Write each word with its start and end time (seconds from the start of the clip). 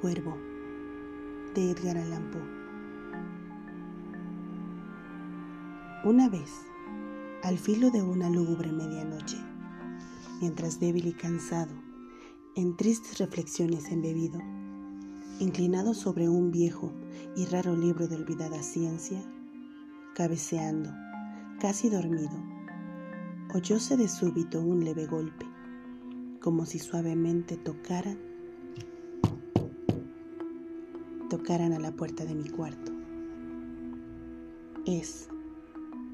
cuervo 0.00 0.34
de 1.54 1.72
Edgar 1.72 1.98
Allan 1.98 2.30
Poe. 2.30 2.40
Una 6.04 6.30
vez, 6.30 6.50
al 7.42 7.58
filo 7.58 7.90
de 7.90 8.02
una 8.02 8.30
lúgubre 8.30 8.72
medianoche, 8.72 9.36
mientras 10.40 10.80
débil 10.80 11.06
y 11.06 11.12
cansado, 11.12 11.74
en 12.56 12.78
tristes 12.78 13.18
reflexiones 13.18 13.90
embebido, 13.92 14.40
inclinado 15.38 15.92
sobre 15.92 16.30
un 16.30 16.50
viejo 16.50 16.92
y 17.36 17.44
raro 17.44 17.76
libro 17.76 18.08
de 18.08 18.16
olvidada 18.16 18.62
ciencia, 18.62 19.22
cabeceando, 20.14 20.90
casi 21.60 21.90
dormido, 21.90 22.42
oyóse 23.52 23.98
de 23.98 24.08
súbito 24.08 24.62
un 24.62 24.82
leve 24.82 25.06
golpe, 25.06 25.46
como 26.40 26.64
si 26.64 26.78
suavemente 26.78 27.58
tocaran, 27.58 28.29
tocaran 31.30 31.72
a 31.72 31.78
la 31.78 31.92
puerta 31.92 32.24
de 32.24 32.34
mi 32.34 32.48
cuarto. 32.48 32.90
Es, 34.84 35.28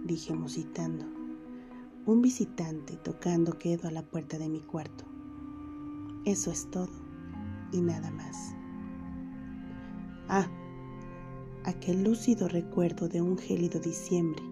dije 0.04 0.34
musitando, 0.34 1.06
un 2.04 2.20
visitante 2.20 2.96
tocando 2.98 3.58
quedo 3.58 3.88
a 3.88 3.90
la 3.90 4.02
puerta 4.02 4.36
de 4.36 4.50
mi 4.50 4.60
cuarto. 4.60 5.04
Eso 6.26 6.50
es 6.50 6.70
todo 6.70 6.90
y 7.72 7.80
nada 7.80 8.10
más. 8.10 8.54
Ah, 10.28 10.46
aquel 11.64 12.04
lúcido 12.04 12.46
recuerdo 12.46 13.08
de 13.08 13.22
un 13.22 13.38
gélido 13.38 13.80
diciembre, 13.80 14.42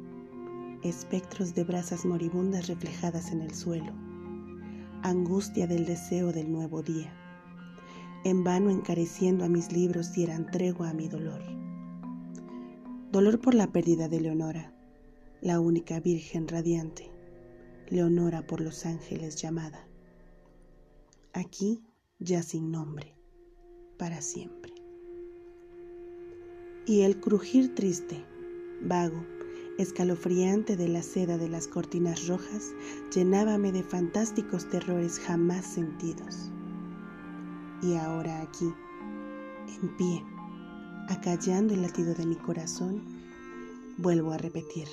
espectros 0.82 1.54
de 1.54 1.64
brasas 1.64 2.06
moribundas 2.06 2.68
reflejadas 2.68 3.32
en 3.32 3.42
el 3.42 3.54
suelo, 3.54 3.92
angustia 5.02 5.66
del 5.66 5.84
deseo 5.84 6.32
del 6.32 6.50
nuevo 6.50 6.82
día, 6.82 7.12
en 8.24 8.44
vano 8.44 8.70
encareciendo 8.70 9.44
a 9.44 9.48
mis 9.48 9.72
libros 9.72 10.12
dieran 10.12 10.50
tregua 10.50 10.90
a 10.90 10.94
mi 10.94 11.08
dolor. 11.08 11.42
Dolor 13.12 13.40
por 13.40 13.54
la 13.54 13.70
pérdida 13.70 14.08
de 14.08 14.20
Leonora, 14.20 14.74
la 15.40 15.60
única 15.60 16.00
virgen 16.00 16.48
radiante, 16.48 17.10
Leonora 17.88 18.46
por 18.46 18.60
los 18.60 18.86
ángeles 18.86 19.36
llamada. 19.36 19.86
Aquí 21.32 21.84
ya 22.18 22.42
sin 22.42 22.70
nombre, 22.70 23.14
para 23.98 24.20
siempre 24.20 24.74
y 26.86 27.02
el 27.02 27.18
crujir 27.18 27.74
triste, 27.74 28.24
vago, 28.82 29.24
escalofriante 29.78 30.76
de 30.76 30.88
la 30.88 31.02
seda 31.02 31.38
de 31.38 31.48
las 31.48 31.66
cortinas 31.66 32.26
rojas 32.26 32.72
llenábame 33.14 33.72
de 33.72 33.82
fantásticos 33.82 34.68
terrores 34.68 35.18
jamás 35.18 35.64
sentidos. 35.64 36.50
Y 37.84 37.96
ahora 37.96 38.40
aquí, 38.40 38.72
en 39.82 39.96
pie, 39.98 40.24
acallando 41.10 41.74
el 41.74 41.82
latido 41.82 42.14
de 42.14 42.24
mi 42.24 42.36
corazón, 42.36 43.02
vuelvo 43.98 44.32
a 44.32 44.38
repetir. 44.38 44.88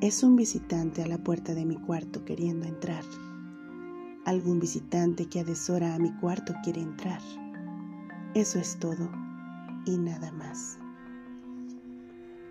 Es 0.00 0.22
un 0.22 0.36
visitante 0.36 1.02
a 1.02 1.06
la 1.06 1.18
puerta 1.18 1.54
de 1.54 1.66
mi 1.66 1.76
cuarto 1.76 2.24
queriendo 2.24 2.66
entrar. 2.66 3.04
Algún 4.24 4.58
visitante 4.58 5.26
que 5.26 5.40
a 5.40 5.44
deshora 5.44 5.94
a 5.94 5.98
mi 5.98 6.12
cuarto 6.16 6.54
quiere 6.64 6.80
entrar. 6.80 7.20
Eso 8.32 8.58
es 8.58 8.78
todo 8.78 9.10
y 9.84 9.98
nada 9.98 10.32
más. 10.32 10.78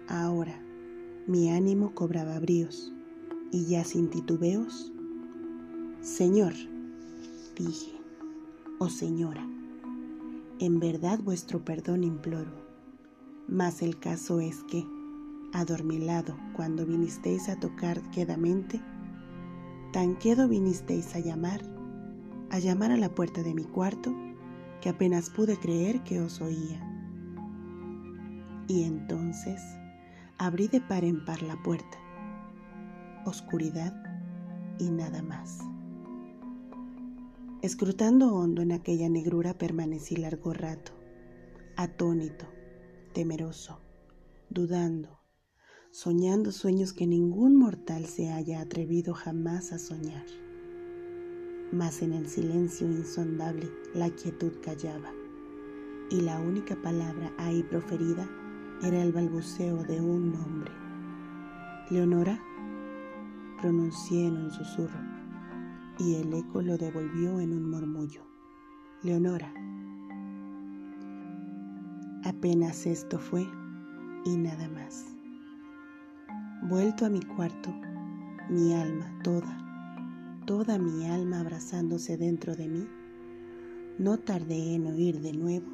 Ahora 0.07 0.61
mi 1.25 1.49
ánimo 1.49 1.95
cobraba 1.95 2.37
bríos 2.39 2.93
y 3.51 3.65
ya 3.65 3.83
sin 3.83 4.11
titubeos, 4.11 4.91
Señor, 6.01 6.53
dije, 7.57 8.00
oh 8.83 8.89
señora, 8.89 9.47
en 10.57 10.79
verdad 10.79 11.19
vuestro 11.19 11.63
perdón 11.63 12.03
imploro, 12.03 12.51
mas 13.47 13.83
el 13.83 13.99
caso 13.99 14.39
es 14.39 14.63
que, 14.63 14.83
adormilado 15.53 16.35
cuando 16.55 16.87
vinisteis 16.87 17.47
a 17.47 17.59
tocar 17.59 18.01
quedamente, 18.09 18.81
tan 19.93 20.15
quedo 20.15 20.47
vinisteis 20.47 21.15
a 21.15 21.19
llamar, 21.19 21.61
a 22.49 22.57
llamar 22.57 22.89
a 22.91 22.97
la 22.97 23.13
puerta 23.13 23.43
de 23.43 23.53
mi 23.53 23.65
cuarto, 23.65 24.15
que 24.81 24.89
apenas 24.89 25.29
pude 25.29 25.59
creer 25.59 26.01
que 26.01 26.19
os 26.19 26.41
oía. 26.41 26.81
Y 28.67 28.81
entonces 28.81 29.61
abrí 30.39 30.67
de 30.67 30.81
par 30.81 31.03
en 31.03 31.23
par 31.23 31.43
la 31.43 31.61
puerta. 31.61 31.99
Oscuridad 33.25 33.93
y 34.79 34.89
nada 34.89 35.21
más. 35.21 35.70
Escrutando 37.61 38.33
hondo 38.33 38.63
en 38.63 38.71
aquella 38.71 39.07
negrura 39.07 39.55
permanecí 39.55 40.15
largo 40.15 40.51
rato, 40.51 40.93
atónito, 41.75 42.47
temeroso, 43.13 43.79
dudando, 44.49 45.19
soñando 45.91 46.51
sueños 46.51 46.91
que 46.91 47.05
ningún 47.05 47.55
mortal 47.55 48.07
se 48.07 48.31
haya 48.31 48.61
atrevido 48.61 49.13
jamás 49.13 49.73
a 49.73 49.77
soñar. 49.77 50.25
Mas 51.71 52.01
en 52.01 52.13
el 52.13 52.27
silencio 52.27 52.87
insondable 52.87 53.69
la 53.93 54.09
quietud 54.09 54.53
callaba, 54.63 55.11
y 56.09 56.21
la 56.21 56.39
única 56.39 56.75
palabra 56.81 57.31
ahí 57.37 57.61
proferida 57.61 58.27
era 58.81 59.03
el 59.03 59.11
balbuceo 59.11 59.83
de 59.83 60.01
un 60.01 60.31
nombre. 60.31 60.71
Leonora, 61.91 62.41
pronuncié 63.61 64.25
en 64.25 64.37
un 64.37 64.51
susurro, 64.51 65.10
y 66.03 66.15
el 66.15 66.33
eco 66.33 66.63
lo 66.63 66.77
devolvió 66.77 67.39
en 67.39 67.53
un 67.53 67.69
murmullo. 67.69 68.23
Leonora. 69.03 69.53
Apenas 72.23 72.87
esto 72.87 73.19
fue 73.19 73.47
y 74.25 74.35
nada 74.35 74.67
más. 74.69 75.05
Vuelto 76.63 77.05
a 77.05 77.09
mi 77.09 77.21
cuarto, 77.21 77.71
mi 78.49 78.73
alma 78.73 79.11
toda, 79.23 80.41
toda 80.45 80.79
mi 80.79 81.07
alma 81.07 81.39
abrazándose 81.39 82.17
dentro 82.17 82.55
de 82.55 82.67
mí, 82.67 82.87
no 83.99 84.17
tardé 84.17 84.73
en 84.73 84.87
oír 84.87 85.21
de 85.21 85.33
nuevo 85.33 85.67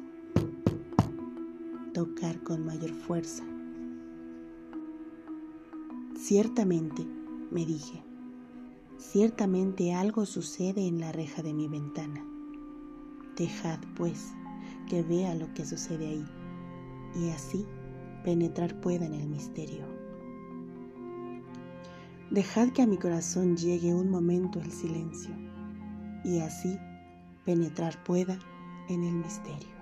tocar 1.94 2.42
con 2.42 2.66
mayor 2.66 2.92
fuerza. 2.92 3.44
Ciertamente, 6.16 7.06
me 7.50 7.64
dije, 7.64 8.02
ciertamente 8.98 9.94
algo 9.94 10.26
sucede 10.26 10.86
en 10.86 11.00
la 11.00 11.12
reja 11.12 11.42
de 11.42 11.54
mi 11.54 11.68
ventana. 11.68 12.24
Dejad, 13.36 13.78
pues, 13.96 14.34
que 14.88 15.02
vea 15.02 15.34
lo 15.34 15.52
que 15.54 15.64
sucede 15.64 16.06
ahí, 16.06 16.26
y 17.14 17.30
así 17.30 17.64
penetrar 18.24 18.80
pueda 18.80 19.06
en 19.06 19.14
el 19.14 19.28
misterio. 19.28 19.86
Dejad 22.30 22.70
que 22.70 22.82
a 22.82 22.86
mi 22.86 22.98
corazón 22.98 23.56
llegue 23.56 23.94
un 23.94 24.10
momento 24.10 24.60
el 24.60 24.70
silencio, 24.70 25.34
y 26.24 26.40
así 26.40 26.78
penetrar 27.46 28.02
pueda 28.04 28.38
en 28.88 29.04
el 29.04 29.14
misterio 29.14 29.78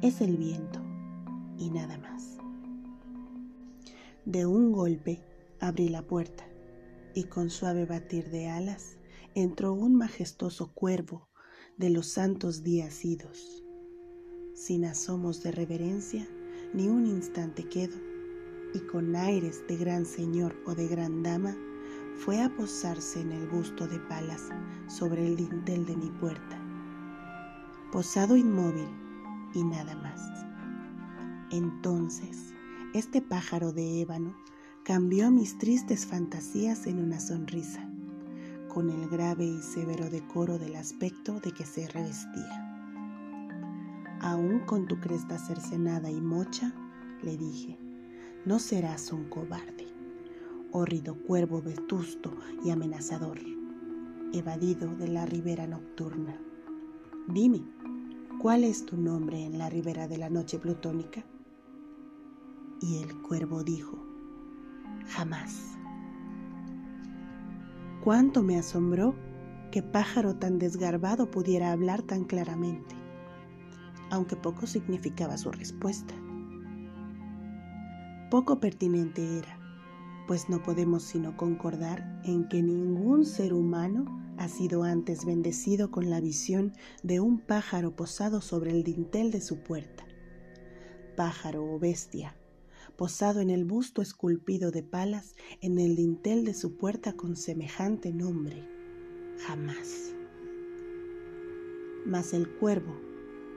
es 0.00 0.20
el 0.20 0.36
viento 0.36 0.80
y 1.58 1.70
nada 1.70 1.98
más. 1.98 2.38
De 4.24 4.46
un 4.46 4.72
golpe 4.72 5.20
abrí 5.60 5.88
la 5.88 6.02
puerta 6.02 6.47
y 7.18 7.24
con 7.24 7.50
suave 7.50 7.84
batir 7.84 8.30
de 8.30 8.48
alas 8.48 8.96
entró 9.34 9.72
un 9.72 9.96
majestuoso 9.96 10.72
cuervo 10.72 11.28
de 11.76 11.90
los 11.90 12.06
santos 12.06 12.62
días 12.62 13.04
idos. 13.04 13.64
Sin 14.54 14.84
asomos 14.84 15.42
de 15.42 15.50
reverencia, 15.50 16.28
ni 16.72 16.86
un 16.86 17.06
instante 17.06 17.64
quedo, 17.64 17.96
y 18.72 18.78
con 18.86 19.16
aires 19.16 19.66
de 19.66 19.76
gran 19.76 20.06
señor 20.06 20.54
o 20.64 20.76
de 20.76 20.86
gran 20.86 21.24
dama, 21.24 21.56
fue 22.18 22.40
a 22.40 22.54
posarse 22.54 23.20
en 23.20 23.32
el 23.32 23.48
busto 23.48 23.88
de 23.88 23.98
palas 23.98 24.50
sobre 24.86 25.26
el 25.26 25.34
dintel 25.34 25.86
de 25.86 25.96
mi 25.96 26.10
puerta. 26.20 26.56
Posado 27.90 28.36
inmóvil, 28.36 28.88
y 29.54 29.64
nada 29.64 29.96
más. 29.96 30.20
Entonces, 31.50 32.54
este 32.94 33.20
pájaro 33.20 33.72
de 33.72 34.02
ébano 34.02 34.36
cambió 34.88 35.30
mis 35.30 35.58
tristes 35.58 36.06
fantasías 36.06 36.86
en 36.86 36.98
una 36.98 37.20
sonrisa, 37.20 37.86
con 38.68 38.88
el 38.88 39.06
grave 39.10 39.44
y 39.44 39.60
severo 39.60 40.08
decoro 40.08 40.58
del 40.58 40.76
aspecto 40.76 41.40
de 41.40 41.52
que 41.52 41.66
se 41.66 41.86
revestía. 41.88 42.96
Aún 44.22 44.60
con 44.60 44.86
tu 44.86 44.98
cresta 44.98 45.36
cercenada 45.36 46.10
y 46.10 46.22
mocha, 46.22 46.72
le 47.22 47.36
dije, 47.36 47.78
no 48.46 48.58
serás 48.58 49.12
un 49.12 49.28
cobarde, 49.28 49.88
hórrido 50.72 51.22
cuervo 51.22 51.60
vetusto 51.60 52.34
y 52.64 52.70
amenazador, 52.70 53.40
evadido 54.32 54.96
de 54.96 55.08
la 55.08 55.26
ribera 55.26 55.66
nocturna. 55.66 56.40
Dime, 57.28 57.60
¿Cuál 58.40 58.64
es 58.64 58.86
tu 58.86 58.96
nombre 58.96 59.44
en 59.44 59.58
la 59.58 59.68
ribera 59.68 60.08
de 60.08 60.16
la 60.16 60.30
noche 60.30 60.58
plutónica? 60.58 61.24
Y 62.80 63.02
el 63.02 63.20
cuervo 63.20 63.64
dijo, 63.64 64.07
jamás. 65.06 65.78
¿Cuánto 68.02 68.42
me 68.42 68.58
asombró? 68.58 69.14
que 69.70 69.82
pájaro 69.82 70.36
tan 70.36 70.58
desgarbado 70.58 71.30
pudiera 71.30 71.72
hablar 71.72 72.02
tan 72.02 72.24
claramente, 72.24 72.94
aunque 74.10 74.36
poco 74.36 74.66
significaba 74.66 75.36
su 75.36 75.50
respuesta. 75.50 76.14
Poco 78.30 78.60
pertinente 78.60 79.38
era, 79.38 79.58
pues 80.26 80.48
no 80.48 80.62
podemos 80.62 81.02
sino 81.02 81.36
concordar 81.36 82.20
en 82.24 82.48
que 82.48 82.62
ningún 82.62 83.24
ser 83.24 83.52
humano 83.52 84.06
ha 84.38 84.48
sido 84.48 84.84
antes 84.84 85.24
bendecido 85.24 85.90
con 85.90 86.10
la 86.10 86.20
visión 86.20 86.72
de 87.02 87.20
un 87.20 87.38
pájaro 87.40 87.96
posado 87.96 88.40
sobre 88.40 88.70
el 88.70 88.84
dintel 88.84 89.30
de 89.30 89.40
su 89.40 89.62
puerta. 89.62 90.04
Pájaro 91.16 91.64
o 91.64 91.78
bestia, 91.78 92.36
posado 92.98 93.38
en 93.38 93.48
el 93.48 93.64
busto 93.64 94.02
esculpido 94.02 94.72
de 94.72 94.82
palas 94.82 95.36
en 95.60 95.78
el 95.78 95.94
dintel 95.94 96.44
de 96.44 96.52
su 96.52 96.76
puerta 96.76 97.12
con 97.12 97.36
semejante 97.36 98.12
nombre. 98.12 98.68
Jamás. 99.46 100.12
Mas 102.04 102.34
el 102.34 102.48
cuervo, 102.56 102.96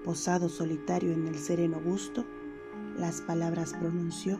posado 0.05 0.47
solitario 0.47 1.11
en 1.11 1.27
el 1.27 1.39
sereno 1.39 1.81
busto, 1.81 2.23
las 2.99 3.21
palabras 3.21 3.73
pronunció 3.73 4.39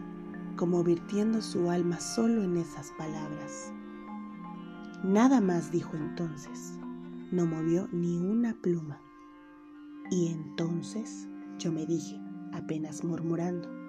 como 0.56 0.84
virtiendo 0.84 1.42
su 1.42 1.72
alma 1.72 2.00
solo 2.00 2.44
en 2.44 2.58
esas 2.58 2.92
palabras. 2.92 3.74
Nada 5.04 5.42
más 5.42 5.72
dijo 5.72 5.98
entonces, 5.98 6.78
no 7.32 7.48
movió 7.48 7.90
ni 7.92 8.18
una 8.20 8.54
pluma. 8.62 9.02
Y 10.12 10.28
entonces 10.28 11.28
yo 11.58 11.72
me 11.72 11.88
dije, 11.88 12.22
apenas 12.54 13.04
murmurando, 13.04 13.81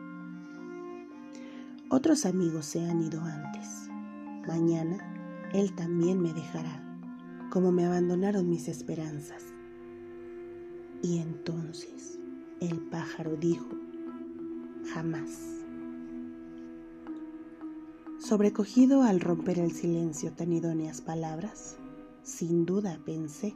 otros 1.92 2.24
amigos 2.24 2.64
se 2.64 2.82
han 2.82 3.02
ido 3.02 3.20
antes. 3.20 3.90
Mañana 4.48 5.50
él 5.52 5.74
también 5.74 6.22
me 6.22 6.32
dejará, 6.32 6.82
como 7.50 7.70
me 7.70 7.84
abandonaron 7.84 8.48
mis 8.48 8.66
esperanzas. 8.68 9.44
Y 11.02 11.18
entonces 11.18 12.18
el 12.60 12.80
pájaro 12.80 13.36
dijo, 13.36 13.68
jamás. 14.94 15.38
Sobrecogido 18.18 19.02
al 19.02 19.20
romper 19.20 19.58
el 19.58 19.72
silencio 19.72 20.32
tan 20.32 20.50
idóneas 20.50 21.02
palabras, 21.02 21.76
sin 22.22 22.64
duda 22.64 22.98
pensé, 23.04 23.54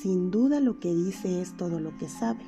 sin 0.00 0.30
duda 0.30 0.60
lo 0.60 0.80
que 0.80 0.94
dice 0.94 1.42
es 1.42 1.54
todo 1.58 1.78
lo 1.78 1.94
que 1.98 2.08
sabe, 2.08 2.46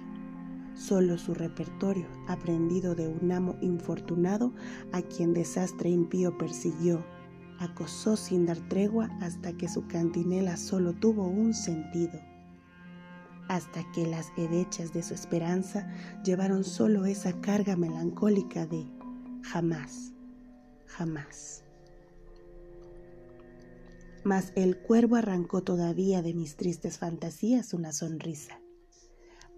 solo 0.75 1.19
su 1.19 1.35
repertorio 1.35 2.07
aprendido 2.29 2.95
de 2.95 3.09
un 3.09 3.31
amo 3.33 3.57
infortunado 3.61 4.53
a 4.93 5.03
quien 5.03 5.35
desastre 5.35 5.91
impío 5.91 6.37
persiguió, 6.39 7.05
acosó 7.59 8.17
sin 8.17 8.47
dar 8.47 8.59
tregua 8.69 9.09
hasta 9.21 9.53
que 9.53 9.69
su 9.69 9.87
cantinela 9.87 10.57
solo 10.57 10.93
tuvo 10.95 11.27
un 11.27 11.55
sentido, 11.55 12.21
hasta 13.49 13.91
que 13.93 14.07
las 14.07 14.33
hedechas 14.37 14.93
de 14.93 15.03
su 15.03 15.15
esperanza 15.15 15.89
llevaron 16.25 16.65
solo 16.65 17.05
esa 17.05 17.41
carga 17.41 17.77
melancólica 17.77 18.67
de 18.67 18.87
jamás 19.43 20.11
jamás. 20.91 21.65
Mas 24.23 24.53
el 24.55 24.79
cuervo 24.79 25.17
arrancó 25.17 25.63
todavía 25.63 26.21
de 26.21 26.35
mis 26.35 26.57
tristes 26.57 26.99
fantasías 26.99 27.73
una 27.73 27.93
sonrisa. 27.93 28.60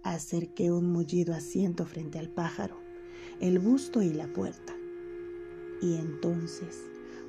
Acerqué 0.03 0.69
un 0.69 0.91
mullido 0.91 1.33
asiento 1.33 1.85
frente 1.85 2.19
al 2.19 2.27
pájaro, 2.29 2.77
el 3.39 3.59
busto 3.59 4.01
y 4.01 4.11
la 4.11 4.27
puerta. 4.27 4.73
Y 5.81 5.95
entonces, 5.95 6.83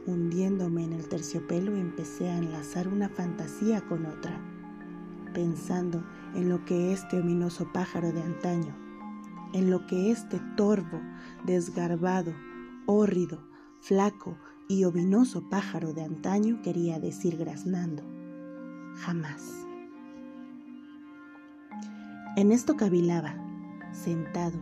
hundiéndome 0.08 0.82
en 0.82 0.92
el 0.92 1.08
terciopelo, 1.08 1.76
empecé 1.76 2.28
a 2.28 2.36
enlazar 2.36 2.88
una 2.88 3.08
fantasía 3.08 3.80
con 3.82 4.06
otra, 4.06 4.40
pensando 5.32 6.04
en 6.34 6.48
lo 6.48 6.64
que 6.64 6.92
este 6.92 7.20
ominoso 7.20 7.70
pájaro 7.72 8.10
de 8.10 8.22
antaño, 8.22 8.76
en 9.52 9.70
lo 9.70 9.86
que 9.86 10.10
este 10.10 10.40
torvo, 10.56 11.00
desgarbado, 11.44 12.32
hórrido, 12.86 13.38
flaco 13.78 14.36
y 14.68 14.82
ovinoso 14.82 15.48
pájaro 15.48 15.92
de 15.92 16.02
antaño 16.02 16.60
quería 16.62 16.98
decir 16.98 17.36
graznando. 17.36 18.02
Jamás. 18.96 19.64
En 22.36 22.52
esto 22.52 22.76
cavilaba, 22.76 23.36
sentado, 23.92 24.60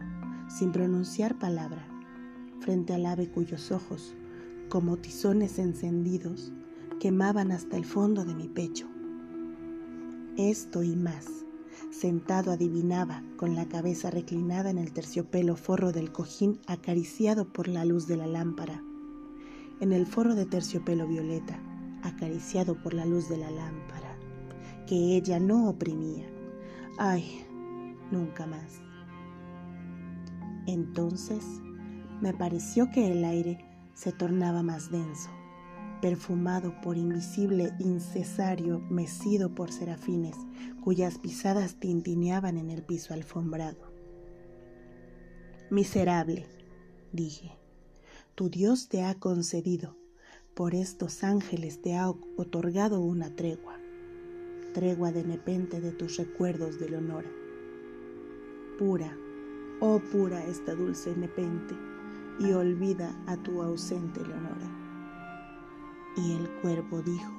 sin 0.49 0.73
pronunciar 0.73 1.39
palabra, 1.39 1.87
frente 2.61 2.95
al 2.95 3.07
ave 3.07 3.29
cuyos 3.29 3.71
ojos, 3.73 4.15
como 4.69 4.97
tizones 4.97 5.59
encendidos, 5.59 6.53
quemaban 7.01 7.51
hasta 7.51 7.77
el 7.77 7.85
fondo 7.85 8.25
de 8.25 8.35
mi 8.35 8.49
pecho. 8.49 8.87
Esto 10.37 10.83
y 10.83 10.97
más, 10.97 11.27
sentado 11.91 12.53
adivinaba, 12.53 13.23
con 13.37 13.55
la 13.55 13.67
cabeza 13.69 14.11
reclinada 14.11 14.71
en 14.71 14.79
el 14.79 14.93
terciopelo 14.93 15.57
forro 15.57 15.93
del 15.93 16.13
cojín 16.13 16.59
acariciado 16.67 17.53
por 17.53 17.69
la 17.69 17.85
luz 17.85 18.07
de 18.07 18.17
la 18.17 18.27
lámpara 18.27 18.83
en 19.83 19.93
el 19.93 20.07
forro 20.07 20.37
de 20.37 20.47
terciopelo 20.47 21.09
violeta, 21.09 21.59
acariciado 22.05 22.81
por 22.81 22.95
la 22.95 23.05
luz 23.05 23.29
de 23.29 23.37
la 23.37 23.51
lámpara, 23.51 24.17
que 24.87 25.17
ella 25.17 25.41
no 25.41 25.69
oprimía. 25.69 26.25
Ay, 26.99 27.45
nunca 28.13 28.47
más. 28.47 28.81
Entonces 30.67 31.45
me 32.21 32.33
pareció 32.33 32.91
que 32.91 33.11
el 33.11 33.25
aire 33.25 33.59
se 33.95 34.13
tornaba 34.13 34.63
más 34.63 34.91
denso, 34.91 35.31
perfumado 36.01 36.81
por 36.81 36.97
invisible 36.97 37.73
incesario 37.81 38.79
mecido 38.79 39.55
por 39.55 39.73
serafines 39.73 40.37
cuyas 40.83 41.19
pisadas 41.19 41.81
tintineaban 41.81 42.57
en 42.59 42.71
el 42.71 42.83
piso 42.83 43.15
alfombrado. 43.15 43.93
Miserable, 45.71 46.47
dije 47.13 47.63
tu 48.35 48.49
Dios 48.49 48.89
te 48.89 49.03
ha 49.03 49.15
concedido, 49.17 49.95
por 50.55 50.75
estos 50.75 51.23
ángeles 51.23 51.83
te 51.83 51.97
ha 51.97 52.09
otorgado 52.09 53.01
una 53.01 53.37
tregua, 53.37 53.79
tregua 54.73 55.13
de 55.13 55.23
nepente 55.23 55.83
de 55.83 55.93
tus 55.93 56.17
recuerdos 56.17 56.81
de 56.81 56.89
Leonora. 56.89 57.31
Pura, 58.85 59.17
oh 59.79 60.01
pura 60.01 60.45
esta 60.45 60.75
dulce 60.75 61.15
nepente, 61.17 61.77
y 62.41 62.51
olvida 62.51 63.15
a 63.29 63.37
tu 63.37 63.63
ausente 63.63 64.21
Leonora. 64.27 64.69
Y 66.17 66.33
el 66.33 66.51
cuervo 66.61 67.01
dijo, 67.01 67.33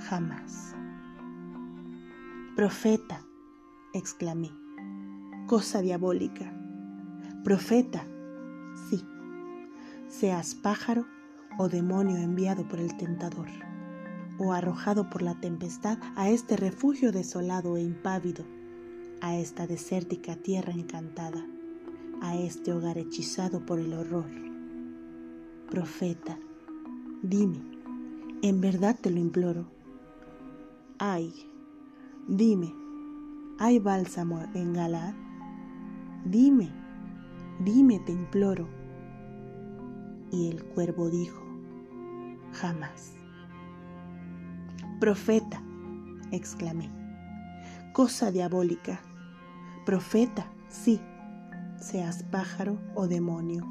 jamás. 0.00 0.76
Profeta, 2.54 3.24
exclamé, 3.94 4.50
cosa 5.46 5.80
diabólica. 5.80 6.52
Profeta, 7.42 8.06
sí 8.90 9.02
seas 10.08 10.54
pájaro 10.54 11.06
o 11.58 11.70
demonio 11.70 12.18
enviado 12.18 12.68
por 12.68 12.80
el 12.80 12.94
tentador, 12.98 13.48
o 14.36 14.52
arrojado 14.52 15.08
por 15.08 15.22
la 15.22 15.40
tempestad 15.40 15.96
a 16.16 16.28
este 16.28 16.58
refugio 16.58 17.12
desolado 17.12 17.78
e 17.78 17.82
impávido, 17.82 18.44
a 19.24 19.38
esta 19.38 19.66
desértica 19.66 20.36
tierra 20.36 20.74
encantada, 20.74 21.46
a 22.20 22.36
este 22.36 22.74
hogar 22.74 22.98
hechizado 22.98 23.64
por 23.64 23.80
el 23.80 23.94
horror. 23.94 24.28
Profeta, 25.70 26.38
dime, 27.22 27.58
en 28.42 28.60
verdad 28.60 28.98
te 29.00 29.10
lo 29.10 29.18
imploro. 29.18 29.64
Ay, 30.98 31.32
dime, 32.28 32.70
¿hay 33.58 33.78
bálsamo 33.78 34.42
en 34.52 34.74
Galad? 34.74 35.14
Dime, 36.26 36.70
dime, 37.64 38.00
te 38.00 38.12
imploro 38.12 38.68
y 40.30 40.50
el 40.50 40.62
cuervo 40.66 41.08
dijo, 41.08 41.42
jamás. 42.52 43.14
Profeta, 45.00 45.62
exclamé, 46.30 46.90
cosa 47.94 48.30
diabólica. 48.30 49.00
Profeta, 49.84 50.50
sí, 50.70 50.98
seas 51.78 52.22
pájaro 52.30 52.80
o 52.94 53.06
demonio, 53.06 53.66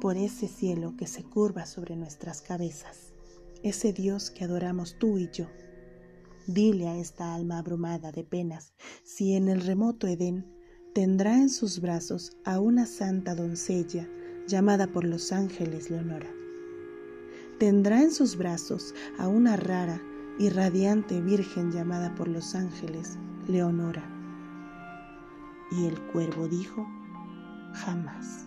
por 0.00 0.16
ese 0.16 0.46
cielo 0.46 0.94
que 0.96 1.08
se 1.08 1.24
curva 1.24 1.66
sobre 1.66 1.96
nuestras 1.96 2.40
cabezas, 2.40 3.12
ese 3.64 3.92
Dios 3.92 4.30
que 4.30 4.44
adoramos 4.44 4.96
tú 5.00 5.18
y 5.18 5.28
yo. 5.32 5.48
Dile 6.46 6.86
a 6.86 6.96
esta 6.98 7.34
alma 7.34 7.58
abrumada 7.58 8.12
de 8.12 8.22
penas 8.22 8.74
si 9.02 9.34
en 9.34 9.48
el 9.48 9.62
remoto 9.62 10.06
Edén 10.06 10.46
tendrá 10.94 11.36
en 11.36 11.50
sus 11.50 11.80
brazos 11.80 12.36
a 12.44 12.60
una 12.60 12.86
santa 12.86 13.34
doncella 13.34 14.08
llamada 14.46 14.86
por 14.86 15.02
los 15.02 15.32
ángeles 15.32 15.90
Leonora. 15.90 16.30
Tendrá 17.58 18.02
en 18.02 18.12
sus 18.12 18.36
brazos 18.36 18.94
a 19.18 19.26
una 19.26 19.56
rara 19.56 20.00
y 20.38 20.48
radiante 20.48 21.20
virgen 21.20 21.72
llamada 21.72 22.14
por 22.14 22.28
los 22.28 22.54
ángeles 22.54 23.18
Leonora. 23.48 24.21
Y 25.78 25.86
el 25.86 26.00
cuervo 26.00 26.48
dijo, 26.48 26.86
jamás. 27.72 28.46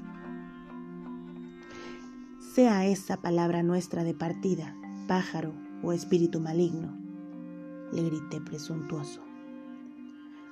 Sea 2.53 2.85
esa 2.85 3.17
palabra 3.17 3.63
nuestra 3.63 4.03
de 4.03 4.13
partida, 4.13 4.75
pájaro 5.07 5.53
o 5.83 5.91
espíritu 5.91 6.39
maligno, 6.39 6.95
le 7.91 8.03
grité 8.03 8.39
presuntuoso. 8.39 9.21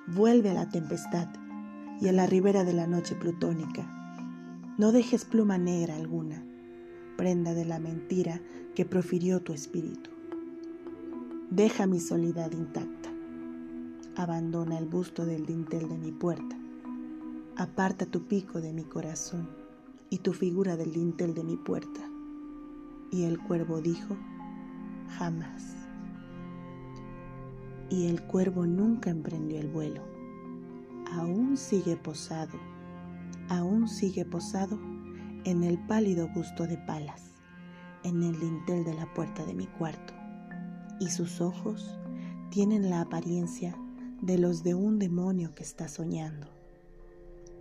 Vuelve 0.08 0.50
a 0.50 0.54
la 0.54 0.70
tempestad 0.70 1.30
y 2.02 2.08
a 2.08 2.12
la 2.12 2.26
ribera 2.26 2.64
de 2.64 2.74
la 2.74 2.88
noche 2.88 3.16
plutónica. 3.16 3.88
No 4.78 4.92
dejes 4.92 5.26
pluma 5.26 5.58
negra 5.58 5.96
alguna, 5.96 6.44
prenda 7.16 7.54
de 7.54 7.66
la 7.66 7.80
mentira 7.80 8.42
que 8.76 8.86
profirió 8.86 9.42
tu 9.42 9.54
espíritu. 9.54 10.10
Deja 11.50 11.86
mi 11.86 12.00
soledad 12.00 12.52
intacta. 12.52 13.10
Abandona 14.16 14.78
el 14.78 14.86
busto 14.86 15.26
del 15.26 15.46
dintel 15.46 15.88
de 15.88 15.98
mi 15.98 16.12
puerta. 16.12 16.58
Aparta 17.56 18.08
tu 18.08 18.28
pico 18.28 18.62
de 18.62 18.74
mi 18.74 18.84
corazón 18.84 19.48
y 20.10 20.18
tu 20.18 20.34
figura 20.34 20.76
del 20.76 20.92
dintel 20.92 21.36
de 21.36 21.44
mi 21.44 21.56
puerta. 21.56 22.02
Y 23.12 23.26
el 23.26 23.38
cuervo 23.40 23.80
dijo, 23.80 24.18
jamás. 25.20 25.76
Y 27.92 28.08
el 28.08 28.24
cuervo 28.24 28.66
nunca 28.66 29.12
emprendió 29.12 29.60
el 29.60 29.68
vuelo. 29.68 30.02
Aún 31.12 31.56
sigue 31.56 31.96
posado, 31.96 32.58
aún 33.50 33.88
sigue 33.88 34.26
posado 34.26 34.80
en 35.44 35.64
el 35.64 35.78
pálido 35.86 36.28
busto 36.30 36.66
de 36.66 36.80
palas, 36.80 37.34
en 38.04 38.24
el 38.24 38.40
dintel 38.40 38.84
de 38.84 38.96
la 38.96 39.14
puerta 39.14 39.46
de 39.46 39.54
mi 39.54 39.68
cuarto. 39.68 40.16
Y 41.00 41.12
sus 41.12 41.40
ojos 41.40 42.00
tienen 42.50 42.90
la 42.90 43.02
apariencia 43.02 43.78
de 44.24 44.40
los 44.40 44.64
de 44.64 44.74
un 44.74 44.98
demonio 44.98 45.54
que 45.54 45.62
está 45.62 45.88
soñando. 45.88 46.53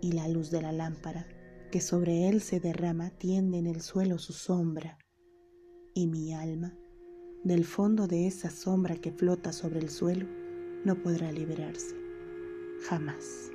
Y 0.03 0.11
la 0.11 0.27
luz 0.27 0.51
de 0.51 0.61
la 0.61 0.73
lámpara 0.73 1.25
que 1.71 1.79
sobre 1.79 2.27
él 2.27 2.41
se 2.41 2.59
derrama 2.59 3.09
tiende 3.11 3.57
en 3.57 3.67
el 3.67 3.79
suelo 3.79 4.19
su 4.19 4.33
sombra. 4.33 4.99
Y 5.93 6.07
mi 6.07 6.33
alma 6.33 6.77
del 7.45 7.63
fondo 7.63 8.05
de 8.05 8.27
esa 8.27 8.49
sombra 8.49 8.97
que 8.97 9.13
flota 9.13 9.53
sobre 9.53 9.79
el 9.79 9.89
suelo, 9.89 10.27
no 10.83 11.01
podrá 11.01 11.31
liberarse, 11.31 11.95
jamás. 12.89 13.52